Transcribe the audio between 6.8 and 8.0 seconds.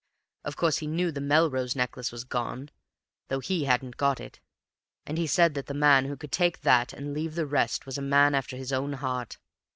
and leave the rest was